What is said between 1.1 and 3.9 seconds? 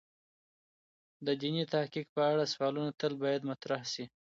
د دیني تحقیق په اړه سوالونه تل باید مطرح